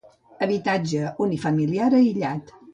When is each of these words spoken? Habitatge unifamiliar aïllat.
Habitatge 0.45 1.03
unifamiliar 1.27 1.95
aïllat. 2.01 2.59